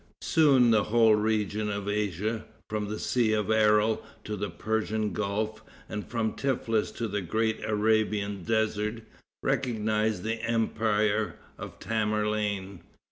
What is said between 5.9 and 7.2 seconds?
from Teflis to